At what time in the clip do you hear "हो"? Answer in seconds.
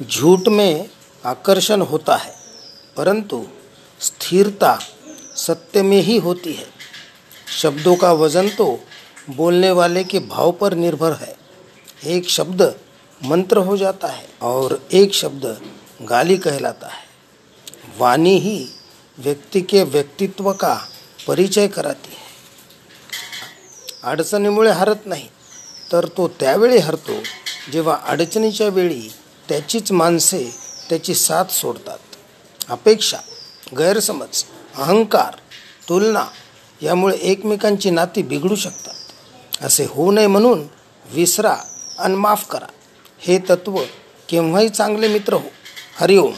13.58-13.76, 45.34-45.48